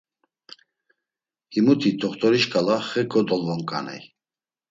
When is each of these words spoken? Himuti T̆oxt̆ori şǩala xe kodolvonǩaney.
Himuti 1.53 1.91
T̆oxt̆ori 1.99 2.39
şǩala 2.43 2.77
xe 2.87 3.01
kodolvonǩaney. 3.11 4.01